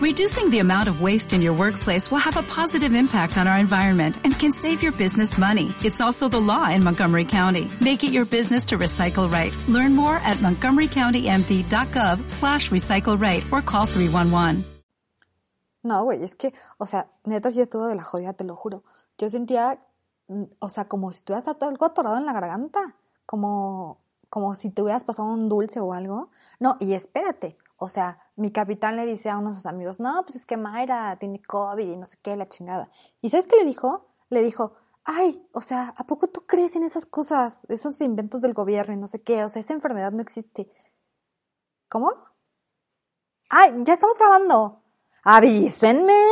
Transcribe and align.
Reducing 0.00 0.48
the 0.48 0.60
amount 0.60 0.88
of 0.88 1.02
waste 1.02 1.34
in 1.34 1.42
your 1.42 1.52
workplace 1.52 2.10
will 2.10 2.24
have 2.24 2.38
a 2.38 2.42
positive 2.42 2.94
impact 2.94 3.36
on 3.36 3.46
our 3.46 3.58
environment 3.58 4.16
and 4.24 4.32
can 4.32 4.50
save 4.50 4.82
your 4.82 4.92
business 4.92 5.36
money. 5.36 5.74
It's 5.84 6.00
also 6.00 6.26
the 6.26 6.40
law 6.40 6.70
in 6.70 6.82
Montgomery 6.82 7.26
County. 7.26 7.68
Make 7.82 8.02
it 8.02 8.10
your 8.10 8.24
business 8.24 8.64
to 8.72 8.78
recycle 8.78 9.30
right. 9.30 9.52
Learn 9.68 9.94
more 9.94 10.16
at 10.16 10.38
montgomerycountymd.gov 10.38 12.30
slash 12.30 12.70
recycle 12.70 13.20
right 13.20 13.44
or 13.52 13.60
call 13.60 13.84
311. 13.84 14.64
No, 15.82 16.04
güey, 16.04 16.22
es 16.22 16.34
que, 16.34 16.54
o 16.78 16.86
sea, 16.86 17.10
neta 17.26 17.50
sí 17.50 17.60
estuvo 17.60 17.86
de 17.86 17.94
la 17.94 18.02
jodida, 18.02 18.32
te 18.32 18.44
lo 18.44 18.56
juro. 18.56 18.84
Yo 19.18 19.28
sentía, 19.28 19.84
mm, 20.28 20.44
o 20.60 20.68
sea, 20.70 20.88
como 20.88 21.12
si 21.12 21.20
tuvieras 21.20 21.46
algo 21.60 21.84
atorado 21.84 22.16
en 22.16 22.24
la 22.24 22.32
garganta, 22.32 22.96
como, 23.26 24.00
como 24.30 24.54
si 24.54 24.70
te 24.70 24.80
hubieras 24.80 25.04
pasado 25.04 25.28
un 25.28 25.48
dulce 25.48 25.80
o 25.80 25.92
algo. 25.92 26.30
No, 26.58 26.76
y 26.80 26.94
espérate, 26.94 27.58
o 27.76 27.88
sea, 27.88 28.18
mi 28.36 28.52
capitán 28.52 28.96
le 28.96 29.04
dice 29.04 29.28
a 29.28 29.38
uno 29.38 29.50
de 29.50 29.56
sus 29.56 29.66
amigos, 29.66 30.00
no, 30.00 30.22
pues 30.24 30.36
es 30.36 30.46
que 30.46 30.56
Mayra 30.56 31.16
tiene 31.18 31.42
COVID 31.42 31.86
y 31.86 31.96
no 31.96 32.06
sé 32.06 32.18
qué, 32.22 32.36
la 32.36 32.48
chingada. 32.48 32.90
¿Y 33.20 33.30
sabes 33.30 33.46
qué 33.46 33.56
le 33.56 33.64
dijo? 33.64 34.06
Le 34.28 34.42
dijo, 34.42 34.74
ay, 35.04 35.46
o 35.52 35.60
sea, 35.60 35.94
¿a 35.96 36.06
poco 36.06 36.28
tú 36.28 36.46
crees 36.46 36.76
en 36.76 36.84
esas 36.84 37.04
cosas, 37.06 37.66
esos 37.68 38.00
inventos 38.00 38.40
del 38.40 38.54
gobierno 38.54 38.94
y 38.94 38.96
no 38.96 39.06
sé 39.06 39.22
qué? 39.22 39.44
O 39.44 39.48
sea, 39.48 39.60
esa 39.60 39.72
enfermedad 39.74 40.12
no 40.12 40.22
existe. 40.22 40.70
¿Cómo? 41.88 42.12
Ay, 43.48 43.74
ya 43.82 43.94
estamos 43.94 44.16
grabando. 44.16 44.82
Avísenme. 45.24 46.24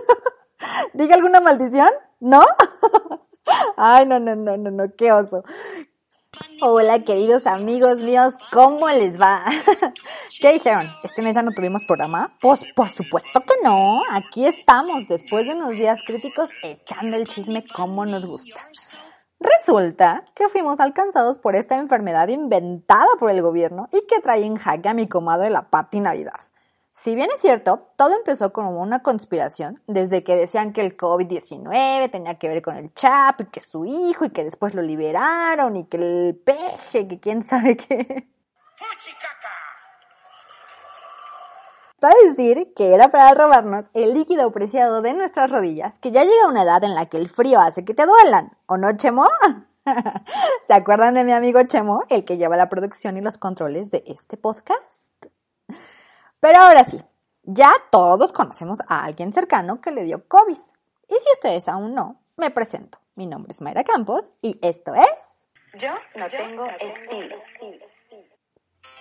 ¿Diga 0.94 1.14
alguna 1.14 1.40
maldición? 1.40 1.90
¿No? 2.20 2.42
Ay, 3.76 4.06
no, 4.06 4.18
no, 4.18 4.34
no, 4.34 4.56
no, 4.56 4.70
no, 4.70 4.94
qué 4.96 5.12
oso. 5.12 5.42
Hola, 6.60 7.04
queridos 7.04 7.46
amigos 7.46 8.02
míos, 8.02 8.34
¿cómo 8.52 8.88
les 8.90 9.18
va? 9.18 9.44
¿Qué 10.40 10.52
dijeron? 10.52 10.86
¿Este 11.02 11.22
mes 11.22 11.34
ya 11.34 11.42
no 11.42 11.52
tuvimos 11.52 11.84
programa? 11.84 12.36
Pues 12.40 12.60
por 12.74 12.90
supuesto 12.90 13.40
que 13.40 13.54
no. 13.64 14.02
Aquí 14.10 14.44
estamos, 14.44 15.08
después 15.08 15.46
de 15.46 15.54
unos 15.54 15.70
días 15.70 16.00
críticos, 16.06 16.50
echando 16.62 17.16
el 17.16 17.26
chisme 17.26 17.64
como 17.74 18.04
nos 18.04 18.26
gusta. 18.26 18.60
Resulta 19.40 20.24
que 20.34 20.48
fuimos 20.48 20.80
alcanzados 20.80 21.38
por 21.38 21.56
esta 21.56 21.78
enfermedad 21.78 22.28
inventada 22.28 23.08
por 23.18 23.30
el 23.30 23.40
gobierno 23.40 23.88
y 23.90 24.04
que 24.06 24.20
trae 24.20 24.44
en 24.44 24.56
jaque 24.56 24.90
a 24.90 24.94
mi 24.94 25.08
comadre 25.08 25.48
la 25.48 25.70
Pati 25.70 26.00
Navidad. 26.00 26.40
Si 27.00 27.14
bien 27.14 27.30
es 27.32 27.40
cierto, 27.40 27.92
todo 27.94 28.16
empezó 28.16 28.52
como 28.52 28.82
una 28.82 29.04
conspiración, 29.04 29.80
desde 29.86 30.24
que 30.24 30.34
decían 30.34 30.72
que 30.72 30.80
el 30.80 30.96
COVID-19 30.96 32.10
tenía 32.10 32.40
que 32.40 32.48
ver 32.48 32.60
con 32.60 32.76
el 32.76 32.92
Chap 32.92 33.40
y 33.40 33.44
que 33.46 33.60
su 33.60 33.84
hijo 33.84 34.24
y 34.24 34.30
que 34.30 34.42
después 34.42 34.74
lo 34.74 34.82
liberaron 34.82 35.76
y 35.76 35.84
que 35.84 35.96
el 35.96 36.36
peje, 36.36 37.06
que 37.06 37.20
quién 37.20 37.44
sabe 37.44 37.76
qué. 37.76 38.28
Para 42.00 42.14
decir 42.26 42.72
que 42.74 42.92
era 42.92 43.12
para 43.12 43.32
robarnos 43.32 43.84
el 43.94 44.14
líquido 44.14 44.50
preciado 44.50 45.00
de 45.00 45.12
nuestras 45.12 45.52
rodillas, 45.52 46.00
que 46.00 46.10
ya 46.10 46.24
llega 46.24 46.48
una 46.48 46.64
edad 46.64 46.82
en 46.82 46.96
la 46.96 47.06
que 47.06 47.18
el 47.18 47.28
frío 47.28 47.60
hace 47.60 47.84
que 47.84 47.94
te 47.94 48.06
duelan, 48.06 48.56
¿o 48.66 48.76
no, 48.76 48.96
Chemo? 48.96 49.28
¿Se 50.66 50.74
acuerdan 50.74 51.14
de 51.14 51.22
mi 51.22 51.32
amigo 51.32 51.62
Chemo, 51.62 52.02
el 52.08 52.24
que 52.24 52.38
lleva 52.38 52.56
la 52.56 52.68
producción 52.68 53.16
y 53.16 53.20
los 53.20 53.38
controles 53.38 53.92
de 53.92 54.02
este 54.04 54.36
podcast? 54.36 55.12
Pero 56.40 56.60
ahora 56.60 56.84
sí, 56.84 57.02
ya 57.42 57.72
todos 57.90 58.32
conocemos 58.32 58.80
a 58.88 59.04
alguien 59.04 59.32
cercano 59.32 59.80
que 59.80 59.90
le 59.90 60.04
dio 60.04 60.26
COVID. 60.28 60.58
Y 61.08 61.14
si 61.14 61.32
ustedes 61.32 61.68
aún 61.68 61.94
no, 61.94 62.20
me 62.36 62.50
presento. 62.50 62.98
Mi 63.16 63.26
nombre 63.26 63.52
es 63.52 63.60
Mayra 63.60 63.82
Campos 63.82 64.30
y 64.40 64.58
esto 64.62 64.94
es... 64.94 65.44
Yo 65.74 65.90
no 66.14 66.26
tengo 66.28 66.66
estilo. 66.66 67.36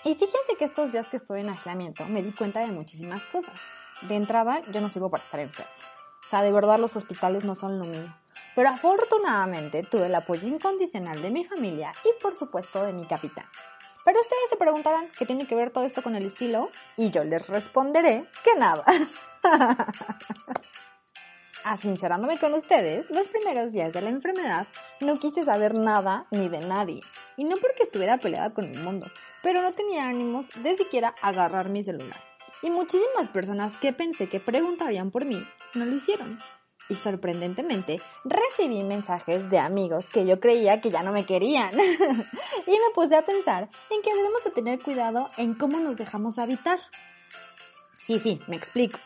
Y 0.04 0.16
fíjense 0.16 0.56
que 0.58 0.66
estos 0.66 0.92
días 0.92 1.08
que 1.08 1.18
estoy 1.18 1.42
en 1.42 1.50
aislamiento 1.50 2.06
me 2.06 2.24
di 2.24 2.34
cuenta 2.34 2.62
de 2.62 2.68
muchísimas 2.68 3.24
cosas. 3.26 3.60
De 4.02 4.16
entrada, 4.16 4.62
yo 4.72 4.82
no 4.82 4.90
sirvo 4.90 5.10
para 5.10 5.24
estar 5.24 5.40
enfermo. 5.40 5.72
O 6.26 6.28
sea, 6.30 6.42
de 6.42 6.52
verdad 6.52 6.80
los 6.80 6.96
hospitales 6.96 7.44
no 7.44 7.56
son 7.56 7.78
lo 7.78 7.86
mío. 7.86 8.14
Pero 8.56 8.70
afortunadamente 8.70 9.84
tuve 9.84 10.08
el 10.08 10.16
apoyo 10.16 10.48
incondicional 10.48 11.22
de 11.22 11.30
mi 11.30 11.44
familia 11.44 11.92
y 12.04 12.22
por 12.22 12.36
supuesto 12.36 12.84
de 12.84 12.94
mi 12.94 13.06
capitán. 13.06 13.46
Pero 14.08 14.22
ustedes 14.22 14.50
se 14.50 14.56
preguntarán 14.56 15.10
qué 15.20 15.26
tiene 15.26 15.46
que 15.48 15.56
ver 15.56 15.70
todo 15.70 15.84
esto 15.84 16.02
con 16.02 16.16
el 16.16 16.26
estilo 16.26 16.70
y 16.96 17.12
yo 17.12 17.26
les 17.26 17.50
responderé 17.50 18.24
que 18.42 18.58
nada. 18.58 18.86
Asincerándome 21.66 22.40
con 22.40 22.54
ustedes, 22.54 23.10
los 23.10 23.28
primeros 23.28 23.74
días 23.74 23.92
de 23.92 24.02
la 24.02 24.08
enfermedad 24.08 24.66
no 25.02 25.20
quise 25.20 25.44
saber 25.44 25.78
nada 25.78 26.26
ni 26.32 26.48
de 26.48 26.60
nadie. 26.60 27.02
Y 27.36 27.44
no 27.44 27.58
porque 27.58 27.84
estuviera 27.84 28.18
peleada 28.18 28.54
con 28.54 28.64
el 28.64 28.82
mundo, 28.82 29.08
pero 29.44 29.62
no 29.62 29.74
tenía 29.74 30.08
ánimos 30.08 30.46
de 30.64 30.78
siquiera 30.78 31.14
agarrar 31.22 31.68
mi 31.68 31.84
celular. 31.84 32.24
Y 32.62 32.70
muchísimas 32.70 33.28
personas 33.28 33.76
que 33.76 33.92
pensé 33.92 34.30
que 34.30 34.40
preguntarían 34.40 35.12
por 35.12 35.26
mí 35.26 35.46
no 35.74 35.84
lo 35.84 35.94
hicieron 35.94 36.40
y 36.90 36.96
sorprendentemente 36.96 38.00
recibí 38.24 38.84
mensajes 38.84 39.50
de 39.50 39.60
amigos 39.60 40.08
que 40.10 40.26
yo 40.26 40.40
creía 40.40 40.82
que 40.82 40.90
ya 40.90 41.04
no 41.04 41.12
me 41.12 41.26
querían. 41.26 41.72
y 41.80 42.72
me 42.72 42.94
puse 42.94 43.16
a 43.16 43.26
pensar 43.26 43.70
en 43.90 44.02
que 44.02 44.14
debemos 44.14 44.44
de 44.44 44.52
tener 44.52 44.82
cuidado 44.82 45.30
en 45.38 45.54
cómo 45.54 45.80
nos 45.80 45.98
dejamos 45.98 46.40
habitar. 46.40 46.80
Sí, 48.02 48.20
sí, 48.20 48.42
me 48.48 48.56
explico. 48.56 49.00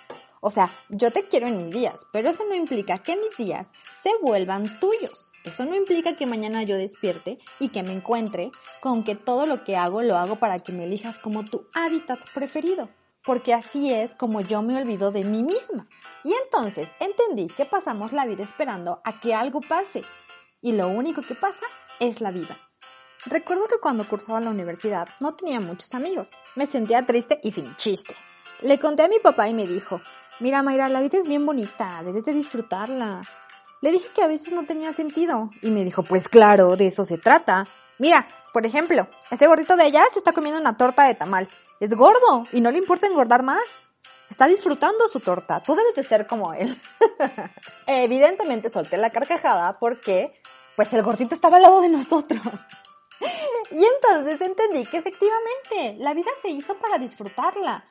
O 0.43 0.49
sea, 0.49 0.71
yo 0.89 1.11
te 1.11 1.27
quiero 1.27 1.47
en 1.47 1.65
mis 1.65 1.73
días, 1.73 2.07
pero 2.11 2.29
eso 2.29 2.43
no 2.45 2.55
implica 2.55 2.97
que 2.97 3.15
mis 3.15 3.37
días 3.37 3.71
se 3.93 4.09
vuelvan 4.21 4.79
tuyos. 4.79 5.31
Eso 5.43 5.65
no 5.65 5.75
implica 5.75 6.15
que 6.15 6.25
mañana 6.25 6.63
yo 6.63 6.77
despierte 6.77 7.37
y 7.59 7.69
que 7.69 7.83
me 7.83 7.93
encuentre 7.93 8.51
con 8.79 9.03
que 9.03 9.15
todo 9.15 9.45
lo 9.45 9.63
que 9.63 9.75
hago 9.75 10.01
lo 10.01 10.17
hago 10.17 10.37
para 10.37 10.59
que 10.59 10.71
me 10.71 10.85
elijas 10.85 11.19
como 11.19 11.45
tu 11.45 11.67
hábitat 11.73 12.19
preferido 12.33 12.89
porque 13.23 13.53
así 13.53 13.93
es 13.93 14.15
como 14.15 14.41
yo 14.41 14.61
me 14.61 14.79
olvido 14.79 15.11
de 15.11 15.23
mí 15.23 15.43
misma. 15.43 15.87
Y 16.23 16.33
entonces 16.33 16.89
entendí 16.99 17.47
que 17.47 17.65
pasamos 17.65 18.13
la 18.13 18.25
vida 18.25 18.43
esperando 18.43 19.01
a 19.03 19.19
que 19.19 19.33
algo 19.33 19.61
pase. 19.61 20.03
Y 20.61 20.73
lo 20.73 20.87
único 20.87 21.21
que 21.21 21.35
pasa 21.35 21.65
es 21.99 22.21
la 22.21 22.31
vida. 22.31 22.57
Recuerdo 23.25 23.67
que 23.67 23.79
cuando 23.79 24.07
cursaba 24.07 24.39
la 24.39 24.49
universidad 24.49 25.07
no 25.19 25.35
tenía 25.35 25.59
muchos 25.59 25.93
amigos. 25.93 26.31
Me 26.55 26.65
sentía 26.65 27.05
triste 27.05 27.39
y 27.43 27.51
sin 27.51 27.75
chiste. 27.75 28.15
Le 28.61 28.79
conté 28.79 29.03
a 29.03 29.07
mi 29.07 29.19
papá 29.19 29.47
y 29.47 29.53
me 29.53 29.67
dijo, 29.67 30.01
mira 30.39 30.63
Mayra, 30.63 30.89
la 30.89 31.01
vida 31.01 31.17
es 31.17 31.27
bien 31.27 31.45
bonita, 31.45 32.01
debes 32.03 32.25
de 32.25 32.33
disfrutarla. 32.33 33.21
Le 33.81 33.91
dije 33.91 34.07
que 34.13 34.23
a 34.23 34.27
veces 34.27 34.53
no 34.53 34.63
tenía 34.65 34.93
sentido 34.93 35.49
y 35.61 35.71
me 35.71 35.83
dijo, 35.83 36.03
pues 36.03 36.29
claro, 36.29 36.75
de 36.75 36.87
eso 36.87 37.03
se 37.03 37.17
trata. 37.17 37.65
Mira, 37.97 38.27
por 38.53 38.65
ejemplo, 38.65 39.07
ese 39.29 39.47
gordito 39.47 39.75
de 39.75 39.83
allá 39.83 40.03
se 40.11 40.19
está 40.19 40.33
comiendo 40.33 40.59
una 40.59 40.77
torta 40.77 41.05
de 41.05 41.15
tamal 41.15 41.47
es 41.81 41.95
gordo 41.95 42.45
y 42.53 42.61
no 42.61 42.69
le 42.71 42.77
importa 42.77 43.07
engordar 43.07 43.41
más. 43.41 43.79
Está 44.29 44.45
disfrutando 44.45 45.07
su 45.07 45.19
torta. 45.19 45.61
Tú 45.61 45.75
debes 45.75 45.95
de 45.95 46.03
ser 46.03 46.27
como 46.27 46.53
él. 46.53 46.79
Evidentemente 47.87 48.69
solté 48.69 48.97
la 48.97 49.09
carcajada 49.09 49.77
porque, 49.79 50.31
pues, 50.75 50.93
el 50.93 51.01
gordito 51.01 51.33
estaba 51.33 51.57
al 51.57 51.63
lado 51.63 51.81
de 51.81 51.89
nosotros. 51.89 52.39
y 53.71 53.83
entonces 53.83 54.39
entendí 54.39 54.85
que 54.85 54.97
efectivamente 54.97 55.95
la 55.97 56.13
vida 56.13 56.31
se 56.41 56.49
hizo 56.49 56.75
para 56.75 56.99
disfrutarla. 56.99 57.83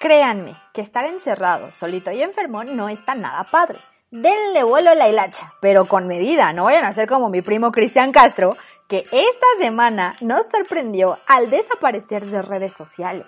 Créanme 0.00 0.56
que 0.74 0.82
estar 0.82 1.04
encerrado, 1.04 1.72
solito 1.72 2.10
y 2.10 2.22
enfermo 2.22 2.64
no 2.64 2.88
está 2.88 3.14
nada 3.14 3.44
padre. 3.44 3.78
Denle 4.10 4.62
vuelo 4.62 4.90
a 4.90 4.94
la 4.94 5.08
hilacha, 5.08 5.52
pero 5.60 5.84
con 5.86 6.06
medida, 6.06 6.52
no 6.52 6.64
vayan 6.64 6.84
a 6.84 6.92
ser 6.92 7.08
como 7.08 7.28
mi 7.28 7.42
primo 7.42 7.72
Cristian 7.72 8.12
Castro, 8.12 8.56
que 8.88 8.98
esta 8.98 9.46
semana 9.58 10.16
nos 10.20 10.46
sorprendió 10.46 11.18
al 11.26 11.50
desaparecer 11.50 12.26
de 12.26 12.40
redes 12.42 12.72
sociales. 12.74 13.26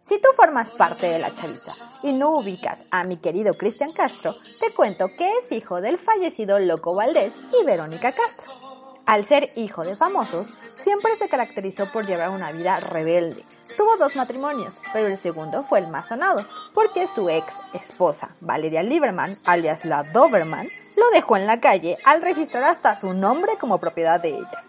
Si 0.00 0.20
tú 0.20 0.28
formas 0.34 0.70
parte 0.70 1.06
de 1.06 1.20
la 1.20 1.32
chaviza 1.32 1.72
y 2.02 2.12
no 2.12 2.30
ubicas 2.30 2.84
a 2.90 3.04
mi 3.04 3.18
querido 3.18 3.54
Cristian 3.54 3.92
Castro, 3.92 4.34
te 4.58 4.74
cuento 4.74 5.06
que 5.16 5.30
es 5.38 5.52
hijo 5.52 5.80
del 5.80 5.98
fallecido 5.98 6.58
Loco 6.58 6.96
Valdés 6.96 7.34
y 7.60 7.64
Verónica 7.64 8.12
Castro. 8.12 8.50
Al 9.06 9.26
ser 9.26 9.50
hijo 9.54 9.84
de 9.84 9.94
famosos, 9.94 10.48
siempre 10.68 11.16
se 11.16 11.28
caracterizó 11.28 11.90
por 11.92 12.04
llevar 12.04 12.30
una 12.30 12.50
vida 12.50 12.80
rebelde. 12.80 13.44
Tuvo 13.76 13.96
dos 13.96 14.16
matrimonios, 14.16 14.74
pero 14.92 15.06
el 15.06 15.18
segundo 15.18 15.62
fue 15.62 15.78
el 15.78 15.88
más 15.88 16.08
sonado, 16.08 16.44
porque 16.74 17.06
su 17.06 17.28
ex 17.28 17.54
esposa, 17.72 18.30
Valeria 18.40 18.82
Lieberman, 18.82 19.34
alias 19.46 19.84
la 19.84 20.02
Doberman, 20.02 20.68
lo 20.96 21.10
dejó 21.10 21.36
en 21.36 21.46
la 21.46 21.60
calle 21.60 21.96
al 22.04 22.22
registrar 22.22 22.64
hasta 22.64 22.96
su 23.00 23.14
nombre 23.14 23.52
como 23.58 23.78
propiedad 23.78 24.20
de 24.20 24.30
ella. 24.30 24.64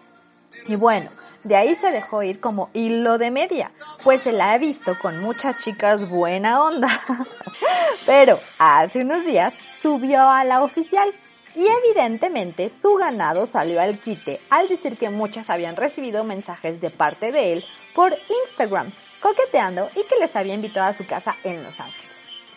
Y 0.66 0.76
bueno, 0.76 1.10
de 1.44 1.56
ahí 1.56 1.74
se 1.74 1.90
dejó 1.90 2.22
ir 2.22 2.40
como 2.40 2.70
hilo 2.72 3.18
de 3.18 3.30
media, 3.30 3.70
pues 4.02 4.22
se 4.22 4.32
la 4.32 4.52
ha 4.52 4.58
visto 4.58 4.96
con 5.02 5.20
muchas 5.20 5.62
chicas 5.62 6.08
buena 6.08 6.62
onda. 6.62 7.02
Pero 8.06 8.38
hace 8.58 9.02
unos 9.02 9.24
días 9.24 9.52
subió 9.80 10.22
a 10.22 10.42
la 10.44 10.62
oficial 10.62 11.12
y 11.54 11.66
evidentemente 11.66 12.70
su 12.70 12.94
ganado 12.94 13.46
salió 13.46 13.80
al 13.80 14.00
quite 14.00 14.40
al 14.48 14.68
decir 14.68 14.96
que 14.96 15.10
muchas 15.10 15.50
habían 15.50 15.76
recibido 15.76 16.24
mensajes 16.24 16.80
de 16.80 16.90
parte 16.90 17.30
de 17.30 17.52
él 17.52 17.64
por 17.94 18.16
Instagram, 18.46 18.92
coqueteando 19.20 19.88
y 19.94 20.02
que 20.04 20.18
les 20.18 20.34
había 20.34 20.54
invitado 20.54 20.88
a 20.88 20.94
su 20.94 21.06
casa 21.06 21.36
en 21.44 21.62
Los 21.62 21.78
Ángeles. 21.78 22.10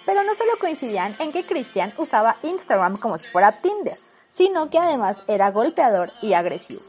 Pero 0.06 0.24
no 0.24 0.34
solo 0.34 0.58
coincidían 0.60 1.14
en 1.20 1.34
que 1.34 1.46
Christian 1.46 1.94
usaba 1.98 2.38
Instagram 2.42 2.96
como 2.96 3.18
si 3.18 3.28
fuera 3.28 3.62
Tinder, 3.62 3.98
sino 4.30 4.70
que 4.70 4.80
además 4.80 5.22
era 5.28 5.52
golpeador 5.52 6.14
y 6.22 6.34
agresivo. 6.34 6.82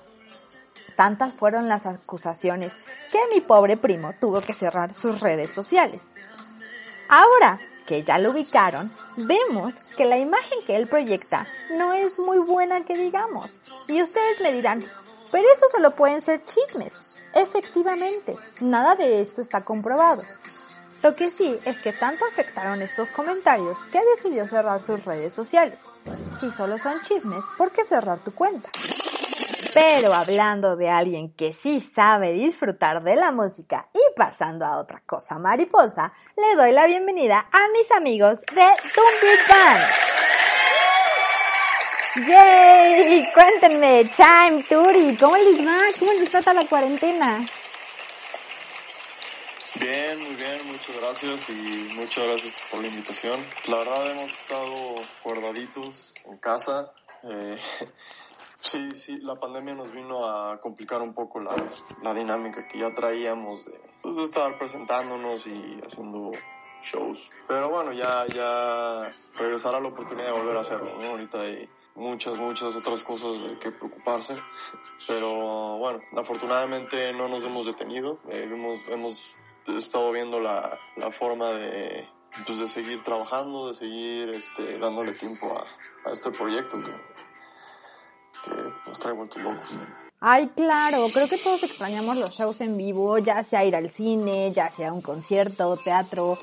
Tantas 0.98 1.32
fueron 1.32 1.68
las 1.68 1.86
acusaciones 1.86 2.76
que 3.12 3.20
mi 3.32 3.40
pobre 3.40 3.76
primo 3.76 4.14
tuvo 4.20 4.40
que 4.40 4.52
cerrar 4.52 4.94
sus 4.94 5.20
redes 5.20 5.48
sociales. 5.48 6.10
Ahora, 7.08 7.60
que 7.86 8.02
ya 8.02 8.18
lo 8.18 8.32
ubicaron, 8.32 8.90
vemos 9.16 9.74
que 9.96 10.06
la 10.06 10.18
imagen 10.18 10.58
que 10.66 10.74
él 10.74 10.88
proyecta 10.88 11.46
no 11.70 11.92
es 11.92 12.18
muy 12.18 12.38
buena 12.38 12.84
que 12.84 12.94
digamos. 12.94 13.60
Y 13.86 14.02
ustedes 14.02 14.40
me 14.40 14.52
dirán, 14.52 14.82
pero 15.30 15.44
eso 15.54 15.66
solo 15.70 15.92
pueden 15.92 16.20
ser 16.20 16.44
chismes. 16.44 17.20
Efectivamente, 17.32 18.34
nada 18.60 18.96
de 18.96 19.20
esto 19.20 19.40
está 19.40 19.64
comprobado. 19.64 20.24
Lo 21.00 21.14
que 21.14 21.28
sí 21.28 21.56
es 21.64 21.78
que 21.78 21.92
tanto 21.92 22.24
afectaron 22.24 22.82
estos 22.82 23.08
comentarios 23.10 23.78
que 23.92 24.00
decidió 24.16 24.48
cerrar 24.48 24.82
sus 24.82 25.04
redes 25.04 25.32
sociales. 25.32 25.78
Si 26.40 26.50
solo 26.50 26.76
son 26.78 26.98
chismes, 27.06 27.44
¿por 27.56 27.70
qué 27.70 27.84
cerrar 27.84 28.18
tu 28.18 28.34
cuenta? 28.34 28.68
Pero 29.78 30.12
hablando 30.12 30.74
de 30.74 30.90
alguien 30.90 31.32
que 31.34 31.52
sí 31.52 31.80
sabe 31.80 32.32
disfrutar 32.32 33.00
de 33.04 33.14
la 33.14 33.30
música 33.30 33.88
y 33.94 34.00
pasando 34.16 34.64
a 34.64 34.80
otra 34.80 35.00
cosa 35.06 35.38
mariposa, 35.38 36.12
le 36.36 36.56
doy 36.56 36.72
la 36.72 36.86
bienvenida 36.86 37.46
a 37.52 37.68
mis 37.68 37.88
amigos 37.92 38.40
de 38.40 38.64
Dumpy 38.64 39.36
Band. 39.48 39.84
¡Yay! 42.26 43.30
Cuéntenme, 43.32 44.10
Chime, 44.10 44.64
Turi, 44.68 45.16
¿cómo 45.16 45.36
les 45.36 45.64
va? 45.64 45.78
¿Cómo 45.96 46.12
les 46.12 46.28
trata 46.28 46.52
la 46.52 46.66
cuarentena? 46.66 47.46
Bien, 49.76 50.18
muy 50.18 50.34
bien, 50.34 50.58
muchas 50.66 50.96
gracias 50.96 51.48
y 51.50 51.88
muchas 51.94 52.26
gracias 52.26 52.54
por 52.68 52.80
la 52.80 52.88
invitación. 52.88 53.46
La 53.68 53.78
verdad 53.78 54.10
hemos 54.10 54.32
estado 54.32 54.96
guardaditos 55.22 56.14
en 56.24 56.36
casa. 56.38 56.90
Eh, 57.22 57.56
sí, 58.68 58.90
sí, 58.92 59.18
la 59.20 59.36
pandemia 59.36 59.74
nos 59.74 59.90
vino 59.92 60.26
a 60.26 60.60
complicar 60.60 61.00
un 61.00 61.14
poco 61.14 61.40
la, 61.40 61.54
la 62.02 62.12
dinámica 62.12 62.68
que 62.68 62.78
ya 62.78 62.92
traíamos 62.92 63.64
de, 63.64 63.80
pues, 64.02 64.18
estar 64.18 64.58
presentándonos 64.58 65.46
y 65.46 65.80
haciendo 65.84 66.32
shows. 66.82 67.30
Pero 67.46 67.70
bueno, 67.70 67.92
ya, 67.92 68.26
ya 68.26 69.08
regresará 69.36 69.80
la 69.80 69.88
oportunidad 69.88 70.26
de 70.26 70.32
volver 70.32 70.56
a 70.58 70.60
hacerlo. 70.60 70.90
Ahorita 71.02 71.40
hay 71.40 71.68
muchas, 71.94 72.36
muchas 72.36 72.76
otras 72.76 73.02
cosas 73.02 73.42
de 73.42 73.58
que 73.58 73.72
preocuparse. 73.72 74.36
Pero 75.06 75.78
bueno, 75.78 76.00
afortunadamente 76.16 77.12
no 77.14 77.28
nos 77.28 77.42
hemos 77.44 77.64
detenido. 77.64 78.18
Eh, 78.28 78.48
hemos, 78.52 78.86
hemos 78.88 79.34
estado 79.66 80.12
viendo 80.12 80.40
la, 80.40 80.78
la 80.96 81.10
forma 81.10 81.52
de, 81.52 82.06
pues, 82.46 82.70
seguir 82.70 83.02
trabajando, 83.02 83.68
de 83.68 83.74
seguir 83.74 84.28
este, 84.28 84.78
dándole 84.78 85.12
tiempo 85.12 85.56
a, 85.56 85.64
a 86.08 86.12
este 86.12 86.30
proyecto 86.30 86.78
locos. 88.88 89.68
Ay, 90.20 90.50
claro, 90.56 91.06
creo 91.12 91.28
que 91.28 91.38
todos 91.38 91.62
extrañamos 91.62 92.16
los 92.16 92.34
shows 92.34 92.60
en 92.60 92.76
vivo, 92.76 93.18
ya 93.18 93.44
sea 93.44 93.64
ir 93.64 93.76
al 93.76 93.88
cine, 93.88 94.52
ya 94.52 94.70
sea 94.70 94.92
un 94.92 95.00
concierto, 95.00 95.76
teatro. 95.76 96.38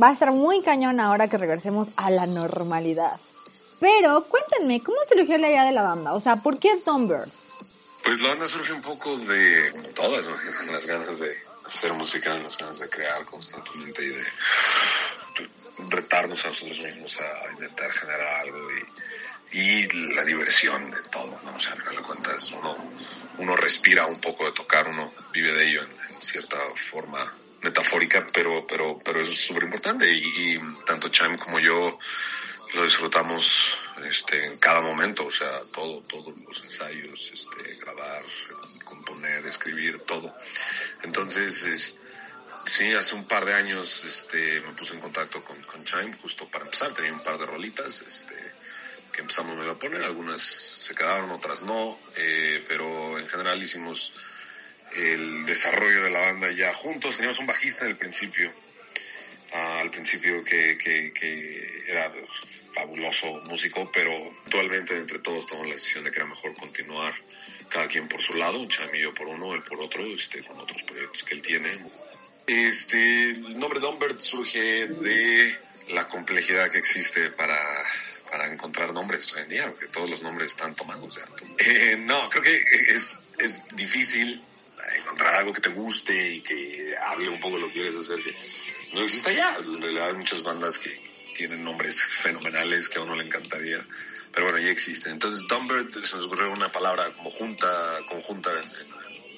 Va 0.00 0.10
a 0.10 0.12
estar 0.12 0.30
muy 0.30 0.62
cañón 0.62 1.00
ahora 1.00 1.28
que 1.28 1.36
regresemos 1.36 1.88
a 1.96 2.10
la 2.10 2.26
normalidad. 2.26 3.18
Pero 3.80 4.24
cuéntenme, 4.24 4.80
¿cómo 4.82 4.98
surgió 5.08 5.38
la 5.38 5.48
idea 5.48 5.64
de 5.64 5.72
la 5.72 5.82
banda? 5.82 6.12
O 6.12 6.20
sea, 6.20 6.36
¿por 6.36 6.58
qué 6.58 6.76
Thunbird? 6.84 7.30
Pues 8.04 8.20
la 8.20 8.28
banda 8.28 8.46
surge 8.46 8.72
un 8.72 8.82
poco 8.82 9.16
de 9.16 9.70
como 9.72 9.88
todas, 9.88 10.24
¿no? 10.24 10.72
las 10.72 10.86
ganas 10.86 11.18
de 11.18 11.36
hacer 11.66 11.92
música, 11.94 12.38
las 12.38 12.56
ganas 12.58 12.78
de 12.78 12.88
crear 12.88 13.24
constantemente 13.24 14.04
y 14.04 14.08
de 14.08 14.24
retarnos 15.88 16.44
a 16.44 16.48
nosotros 16.48 16.78
mismos 16.80 17.18
a 17.20 17.52
intentar 17.52 17.90
generar 17.90 18.40
algo 18.42 18.58
y, 18.72 18.84
y 19.52 20.14
la 20.14 20.24
diversión 20.24 20.90
de 20.90 21.02
todo, 21.02 21.40
¿no? 21.44 21.54
O 21.54 21.60
sea, 21.60 21.72
al 21.72 21.78
final 21.78 21.96
de 21.96 22.02
cuentas 22.02 22.52
uno, 22.52 22.92
uno 23.38 23.56
respira 23.56 24.06
un 24.06 24.20
poco 24.20 24.44
de 24.44 24.52
tocar, 24.52 24.88
uno 24.88 25.12
vive 25.32 25.52
de 25.52 25.68
ello 25.68 25.82
en, 25.82 26.14
en 26.14 26.22
cierta 26.22 26.58
forma 26.90 27.32
metafórica, 27.62 28.26
pero, 28.32 28.66
pero, 28.66 28.98
pero 29.04 29.20
eso 29.20 29.32
es 29.32 29.44
súper 29.44 29.64
importante 29.64 30.10
y, 30.10 30.22
y 30.54 30.60
tanto 30.86 31.08
Chime 31.08 31.36
como 31.36 31.58
yo 31.60 31.98
lo 32.74 32.84
disfrutamos 32.84 33.78
este, 34.04 34.46
en 34.46 34.58
cada 34.58 34.80
momento, 34.80 35.26
o 35.26 35.30
sea, 35.30 35.60
todo, 35.72 36.00
todos 36.02 36.34
los 36.40 36.62
ensayos, 36.62 37.30
este, 37.32 37.74
grabar, 37.76 38.22
componer, 38.84 39.44
escribir, 39.46 39.98
todo. 40.00 40.34
Entonces, 41.02 41.64
es, 41.64 42.00
sí, 42.66 42.92
hace 42.94 43.16
un 43.16 43.26
par 43.26 43.44
de 43.44 43.54
años 43.54 44.04
este, 44.04 44.60
me 44.60 44.72
puse 44.72 44.94
en 44.94 45.00
contacto 45.00 45.42
con, 45.42 45.60
con 45.62 45.84
Chime 45.84 46.16
justo 46.22 46.48
para 46.48 46.64
empezar, 46.64 46.92
tenía 46.92 47.12
un 47.12 47.22
par 47.22 47.38
de 47.38 47.46
rolitas 47.46 48.02
este, 48.06 48.34
que 49.20 49.24
empezamos 49.24 49.54
medio 49.54 49.72
a 49.72 49.78
poner, 49.78 50.02
algunas 50.02 50.40
se 50.40 50.94
quedaron, 50.94 51.30
otras 51.30 51.60
no, 51.60 51.98
eh, 52.16 52.64
pero 52.66 53.18
en 53.18 53.28
general 53.28 53.62
hicimos 53.62 54.14
el 54.96 55.44
desarrollo 55.44 56.04
de 56.04 56.10
la 56.10 56.20
banda 56.20 56.50
ya 56.52 56.72
juntos, 56.72 57.16
teníamos 57.16 57.38
un 57.38 57.46
bajista 57.46 57.84
en 57.84 57.90
el 57.90 57.96
principio, 57.98 58.50
al 59.52 59.90
principio 59.90 60.42
que, 60.42 60.78
que, 60.78 61.84
era 61.86 62.10
fabuloso 62.72 63.42
músico, 63.46 63.90
pero 63.92 64.10
actualmente 64.46 64.96
entre 64.96 65.18
todos 65.18 65.46
tomamos 65.46 65.68
la 65.68 65.74
decisión 65.74 66.04
de 66.04 66.10
que 66.10 66.16
era 66.16 66.26
mejor 66.26 66.54
continuar 66.54 67.12
cada 67.68 67.88
quien 67.88 68.08
por 68.08 68.22
su 68.22 68.32
lado, 68.34 68.66
Cham 68.68 68.88
y 68.94 69.00
yo 69.00 69.12
por 69.12 69.26
uno, 69.26 69.54
él 69.54 69.62
por 69.62 69.80
otro, 69.82 70.02
este, 70.06 70.42
con 70.44 70.58
otros 70.58 70.82
proyectos 70.84 71.24
que 71.24 71.34
él 71.34 71.42
tiene. 71.42 71.72
Este, 72.46 73.32
el 73.32 73.58
nombre 73.58 73.80
Dumbert 73.80 74.18
surge 74.18 74.86
de 74.86 75.54
la 75.88 76.08
complejidad 76.08 76.70
que 76.70 76.78
existe 76.78 77.30
para, 77.30 77.58
para 78.30 78.50
encontrar 78.50 78.92
nombres 78.92 79.32
hoy 79.34 79.42
en 79.42 79.48
día, 79.48 79.66
porque 79.66 79.86
todos 79.86 80.08
los 80.08 80.22
nombres 80.22 80.48
están 80.48 80.74
tomados. 80.74 81.18
Eh, 81.58 81.96
no, 81.98 82.28
creo 82.30 82.42
que 82.42 82.62
es, 82.88 83.18
es 83.38 83.64
difícil 83.74 84.42
encontrar 84.96 85.34
algo 85.34 85.52
que 85.52 85.60
te 85.60 85.70
guste 85.70 86.34
y 86.34 86.40
que 86.40 86.94
hable 86.96 87.28
un 87.28 87.40
poco 87.40 87.58
lo 87.58 87.66
que 87.68 87.74
quieres 87.74 87.96
hacer, 87.96 88.22
que 88.22 88.34
no 88.94 89.02
existe 89.02 89.34
ya. 89.34 89.56
En 89.56 89.80
realidad 89.80 90.08
hay 90.08 90.14
muchas 90.14 90.42
bandas 90.42 90.78
que 90.78 91.00
tienen 91.34 91.64
nombres 91.64 92.02
fenomenales 92.02 92.88
que 92.88 92.98
a 92.98 93.02
uno 93.02 93.14
le 93.14 93.24
encantaría, 93.24 93.78
pero 94.32 94.46
bueno, 94.46 94.60
ya 94.60 94.70
existen. 94.70 95.12
Entonces, 95.12 95.46
Dumbird 95.48 95.92
se 95.92 96.16
nos 96.16 96.26
ocurrió 96.26 96.52
una 96.52 96.70
palabra 96.70 97.12
como 97.12 97.30
junta, 97.30 97.98
conjunta, 98.08 98.50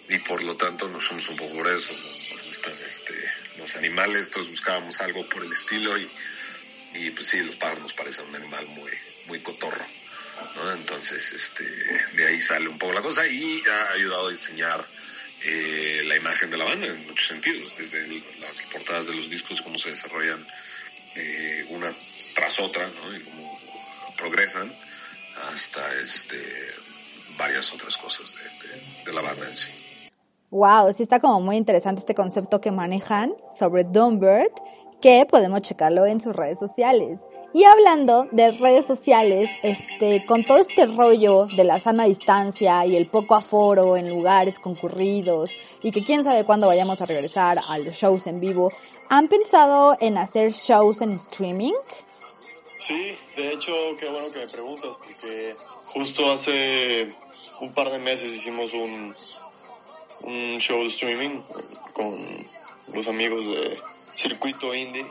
y 0.09 0.19
por 0.19 0.43
lo 0.43 0.57
tanto 0.57 0.89
nos 0.89 1.05
somos 1.05 1.29
un 1.29 1.37
poco 1.37 1.55
por 1.57 1.69
eso. 1.69 1.93
Nos 1.93 2.47
gustan 2.47 2.75
este, 2.87 3.15
los 3.57 3.75
animales, 3.77 4.27
entonces 4.27 4.51
buscábamos 4.51 5.01
algo 5.01 5.27
por 5.29 5.45
el 5.45 5.53
estilo 5.53 5.97
y, 5.97 6.11
y 6.95 7.11
pues 7.11 7.27
sí, 7.27 7.41
los 7.43 7.57
pájaros 7.57 7.83
nos 7.83 7.93
parecen 7.93 8.27
un 8.29 8.37
animal 8.37 8.67
muy, 8.69 8.91
muy 9.27 9.41
cotorro. 9.41 9.85
¿no? 10.57 10.73
Entonces, 10.73 11.33
este, 11.33 11.65
de 12.17 12.27
ahí 12.27 12.41
sale 12.41 12.69
un 12.69 12.79
poco 12.79 12.93
la 12.93 13.03
cosa 13.03 13.27
y 13.27 13.63
ha 13.69 13.93
ayudado 13.93 14.29
a 14.29 14.31
diseñar 14.31 14.85
eh, 15.45 16.03
la 16.05 16.17
imagen 16.17 16.51
de 16.51 16.57
la 16.57 16.65
banda 16.65 16.87
en 16.87 17.07
muchos 17.07 17.27
sentidos, 17.27 17.75
desde 17.77 18.07
las 18.41 18.63
portadas 18.73 19.07
de 19.07 19.15
los 19.15 19.29
discos, 19.29 19.61
cómo 19.63 19.79
se 19.79 19.91
desarrollan 19.91 20.47
eh, 21.15 21.67
una 21.71 21.95
tras 22.35 22.61
otra, 22.61 22.89
¿no? 22.89 23.17
Y 23.17 23.21
cómo 23.21 23.61
progresan 24.17 24.75
hasta 25.51 25.95
este 26.01 26.75
varias 27.37 27.73
otras 27.73 27.97
cosas 27.97 28.35
de, 28.35 28.69
de, 28.69 29.05
de 29.05 29.13
la 29.13 29.23
banda 29.23 29.49
en 29.49 29.57
sí. 29.57 29.73
Wow, 30.51 30.93
sí 30.93 31.03
está 31.03 31.19
como 31.19 31.41
muy 31.41 31.57
interesante 31.57 32.01
este 32.01 32.15
concepto 32.15 32.61
que 32.61 32.71
manejan 32.71 33.35
sobre 33.51 33.85
Dumbird, 33.85 34.53
que 35.03 35.27
podemos 35.29 35.61
checarlo 35.61 36.07
en 36.07 36.21
sus 36.21 36.35
redes 36.35 36.59
sociales. 36.59 37.29
Y 37.53 37.65
hablando 37.65 38.29
de 38.31 38.53
redes 38.53 38.87
sociales, 38.87 39.51
este, 39.63 40.25
con 40.25 40.45
todo 40.45 40.57
este 40.57 40.87
rollo 40.87 41.47
de 41.55 41.65
la 41.65 41.81
sana 41.81 42.05
distancia 42.05 42.87
y 42.87 42.97
el 42.97 43.09
poco 43.09 43.35
aforo 43.35 43.99
en 43.99 44.09
lugares 44.09 44.59
concurridos 44.59 45.53
y 45.83 45.91
que 45.91 46.03
quién 46.03 46.25
sabe 46.25 46.45
cuándo 46.45 46.67
vayamos 46.67 47.03
a 47.03 47.07
regresar 47.07 47.59
a 47.69 47.79
los 47.79 47.95
shows 47.95 48.27
en 48.27 48.39
vivo, 48.39 48.73
¿han 49.11 49.29
pensado 49.29 49.95
en 50.01 50.17
hacer 50.17 50.53
shows 50.53 51.03
en 51.03 51.17
streaming? 51.17 51.75
Sí, 52.79 53.15
de 53.37 53.53
hecho, 53.53 53.73
qué 54.01 54.09
bueno 54.09 54.33
que 54.33 54.39
me 54.39 54.49
preguntas, 54.49 54.97
porque 54.97 55.55
justo 55.85 56.33
hace 56.33 57.13
un 57.61 57.75
par 57.75 57.91
de 57.91 57.99
meses 57.99 58.31
hicimos 58.31 58.73
un, 58.73 59.15
un 60.23 60.59
show 60.59 60.79
de 60.79 60.87
streaming 60.87 61.43
con 61.93 62.13
los 62.95 63.07
amigos 63.07 63.47
de 63.47 63.79
Circuito 64.15 64.75
Indie. 64.75 65.07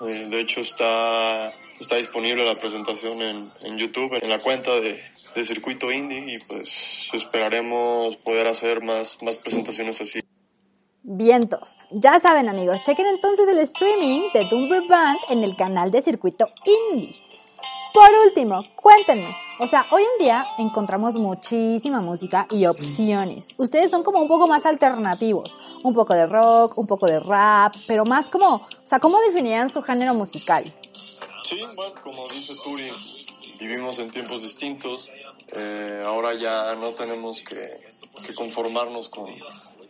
Eh, 0.00 0.26
de 0.28 0.40
hecho, 0.40 0.60
está, 0.60 1.50
está 1.78 1.96
disponible 1.96 2.44
la 2.44 2.54
presentación 2.54 3.22
en, 3.22 3.50
en 3.62 3.78
YouTube, 3.78 4.18
en 4.20 4.28
la 4.28 4.38
cuenta 4.38 4.74
de, 4.80 5.00
de 5.34 5.44
Circuito 5.44 5.90
Indie, 5.92 6.34
y 6.34 6.38
pues 6.38 7.10
esperaremos 7.12 8.16
poder 8.16 8.46
hacer 8.48 8.82
más, 8.82 9.22
más 9.22 9.36
presentaciones 9.36 10.00
así. 10.00 10.20
Vientos. 11.02 11.76
Ya 11.90 12.18
saben 12.18 12.48
amigos, 12.48 12.82
chequen 12.82 13.06
entonces 13.06 13.46
el 13.46 13.58
streaming 13.58 14.32
de 14.32 14.46
Dumber 14.46 14.82
Band 14.88 15.18
en 15.28 15.44
el 15.44 15.54
canal 15.54 15.90
de 15.90 16.00
Circuito 16.00 16.48
Indie. 16.64 17.23
Por 17.94 18.10
último, 18.26 18.64
cuéntenme. 18.74 19.36
O 19.60 19.68
sea, 19.68 19.86
hoy 19.92 20.02
en 20.02 20.18
día 20.18 20.48
encontramos 20.58 21.14
muchísima 21.14 22.00
música 22.00 22.48
y 22.50 22.66
opciones. 22.66 23.46
Ustedes 23.56 23.88
son 23.88 24.02
como 24.02 24.18
un 24.18 24.26
poco 24.26 24.48
más 24.48 24.66
alternativos. 24.66 25.56
Un 25.84 25.94
poco 25.94 26.12
de 26.12 26.26
rock, 26.26 26.76
un 26.76 26.88
poco 26.88 27.06
de 27.06 27.20
rap, 27.20 27.72
pero 27.86 28.04
más 28.04 28.26
como, 28.26 28.56
o 28.56 28.68
sea, 28.82 28.98
¿cómo 28.98 29.20
definirían 29.20 29.72
su 29.72 29.80
género 29.80 30.12
musical? 30.12 30.64
Sí, 31.44 31.62
bueno, 31.76 31.94
como 32.02 32.26
dice 32.26 32.54
Turi, 32.64 32.90
vivimos 33.60 34.00
en 34.00 34.10
tiempos 34.10 34.42
distintos. 34.42 35.08
Eh, 35.56 36.02
ahora 36.04 36.34
ya 36.34 36.74
no 36.74 36.88
tenemos 36.88 37.42
que, 37.42 37.78
que 38.26 38.34
conformarnos 38.34 39.08
con, 39.08 39.32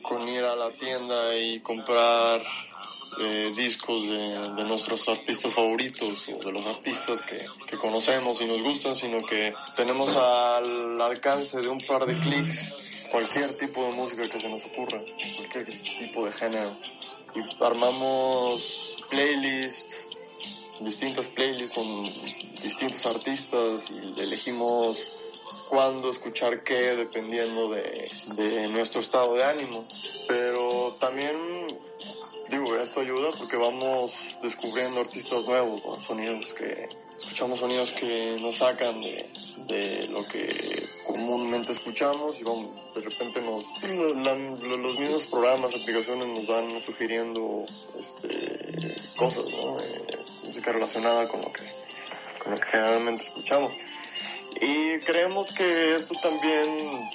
con 0.02 0.28
ir 0.28 0.44
a 0.44 0.54
la 0.56 0.70
tienda 0.72 1.34
y 1.38 1.60
comprar 1.60 2.42
eh, 3.20 3.52
discos 3.56 4.02
de, 4.02 4.64
nuestros 4.64 5.08
artistas 5.08 5.52
favoritos 5.52 6.28
o 6.28 6.44
de 6.44 6.52
los 6.52 6.66
artistas 6.66 7.20
que, 7.22 7.38
que, 7.66 7.76
conocemos 7.76 8.40
y 8.40 8.46
nos 8.46 8.62
gustan, 8.62 8.94
sino 8.94 9.24
que 9.24 9.52
tenemos 9.76 10.16
al 10.16 11.00
alcance 11.00 11.60
de 11.60 11.68
un 11.68 11.80
par 11.80 12.06
de 12.06 12.18
clics 12.18 12.76
cualquier 13.10 13.56
tipo 13.56 13.84
de 13.84 13.92
música 13.92 14.28
que 14.28 14.40
se 14.40 14.48
nos 14.48 14.64
ocurra, 14.64 15.00
cualquier 15.36 15.80
tipo 15.98 16.26
de 16.26 16.32
género. 16.32 16.70
Y 17.34 17.64
armamos 17.64 18.96
playlists, 19.08 20.08
distintas 20.80 21.28
playlists 21.28 21.74
con 21.74 22.04
distintos 22.60 23.06
artistas 23.06 23.88
y 23.90 24.20
elegimos 24.20 25.22
cuándo 25.68 26.10
escuchar 26.10 26.64
qué 26.64 26.96
dependiendo 26.96 27.70
de, 27.70 28.08
de 28.34 28.68
nuestro 28.68 29.00
estado 29.00 29.34
de 29.34 29.44
ánimo. 29.44 29.86
Pero 30.26 30.96
también 30.98 31.36
digo, 32.54 32.76
esto 32.76 33.00
ayuda 33.00 33.30
porque 33.36 33.56
vamos 33.56 34.14
descubriendo 34.42 35.00
artistas 35.00 35.46
nuevos, 35.46 35.98
sonidos 36.04 36.54
que 36.54 36.88
escuchamos 37.16 37.60
sonidos 37.60 37.92
que 37.92 38.36
nos 38.40 38.56
sacan 38.56 39.00
de, 39.00 39.28
de, 39.66 40.08
lo 40.08 40.26
que 40.26 40.52
comúnmente 41.06 41.72
escuchamos 41.72 42.40
y 42.40 42.44
vamos, 42.44 42.70
de 42.94 43.00
repente 43.00 43.40
nos 43.40 43.64
los 43.82 44.98
mismos 44.98 45.24
programas, 45.30 45.70
aplicaciones 45.74 46.26
nos 46.26 46.46
van 46.46 46.80
sugiriendo 46.80 47.64
este, 47.98 48.94
cosas, 49.16 49.44
¿no? 49.50 49.76
Eh, 49.78 50.18
música 50.46 50.72
relacionada 50.72 51.28
con 51.28 51.42
lo 51.42 51.52
que 51.52 51.62
con 52.42 52.52
lo 52.52 52.58
que 52.58 52.66
generalmente 52.66 53.24
escuchamos. 53.24 53.74
Y 54.60 54.98
creemos 55.00 55.52
que 55.52 55.96
esto 55.96 56.14
también 56.22 57.08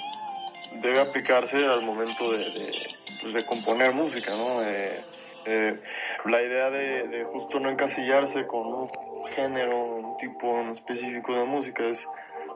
debe 0.82 1.00
aplicarse 1.02 1.58
al 1.58 1.82
momento 1.82 2.32
de, 2.32 2.50
de, 2.50 2.96
pues 3.22 3.44
componer 3.46 3.94
música, 3.94 4.32
¿no? 4.32 4.64
Eh, 4.64 5.04
la 5.46 6.42
idea 6.42 6.70
de, 6.70 7.24
justo 7.26 7.60
no 7.60 7.70
encasillarse 7.70 8.46
con 8.48 8.68
un 8.68 8.90
género, 9.36 9.78
un 9.78 10.18
tipo 10.18 10.60
específico 10.72 11.34
de 11.36 11.46
música 11.46 11.84
es 11.84 12.08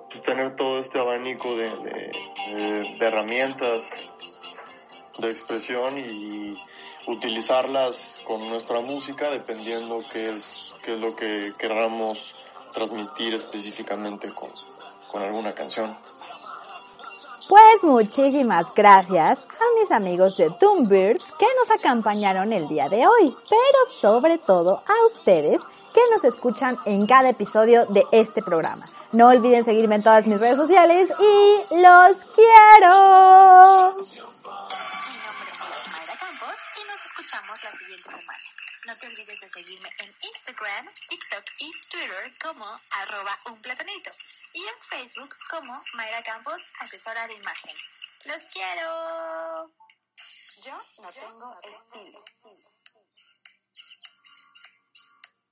pues, 0.10 0.22
tener 0.22 0.56
todo 0.56 0.80
este 0.80 1.00
abanico 1.00 1.56
de, 1.56 1.70
de, 1.70 2.96
de 3.00 3.06
herramientas 3.06 4.10
de 5.20 5.30
expresión 5.30 6.00
y 6.00 6.54
utilizarlas 7.08 8.22
con 8.26 8.48
nuestra 8.50 8.80
música 8.80 9.30
dependiendo 9.30 10.02
qué 10.12 10.34
es, 10.34 10.74
qué 10.84 10.94
es 10.94 11.00
lo 11.00 11.16
que 11.16 11.54
queramos 11.58 12.36
transmitir 12.74 13.34
específicamente 13.34 14.30
con, 14.30 14.50
con 15.12 15.22
alguna 15.22 15.54
canción. 15.54 15.96
Pues 17.48 17.84
muchísimas 17.84 18.74
gracias 18.74 19.40
a 19.40 19.80
mis 19.80 19.92
amigos 19.92 20.38
de 20.38 20.50
Doombird 20.60 21.18
que 21.38 21.46
nos 21.60 21.80
acompañaron 21.80 22.54
el 22.54 22.70
día 22.70 22.88
de 22.88 23.06
hoy, 23.06 23.36
pero 23.50 24.00
sobre 24.00 24.38
todo 24.38 24.78
a 24.78 25.06
ustedes 25.08 25.62
que 25.94 26.02
nos 26.14 26.24
escuchan 26.24 26.78
en 26.86 27.06
cada 27.06 27.30
episodio 27.30 27.86
de 27.88 28.04
este 28.12 28.42
programa. 28.42 28.86
No 29.12 29.28
olviden 29.28 29.66
seguirme 29.66 29.96
en 29.96 30.04
todas 30.04 30.26
mis 30.26 30.40
redes 30.40 30.58
sociales 30.58 31.14
y 31.20 31.82
los 31.82 32.18
quiero. 32.34 33.53
Mayra 45.94 46.24
Campos, 46.24 46.62
asesora 46.80 47.28
de 47.28 47.34
imagen. 47.34 47.76
¡Los 48.26 48.42
quiero! 48.48 49.72
Yo 50.64 50.78
no 51.02 51.12
tengo 51.12 51.60
estilo. 51.62 52.24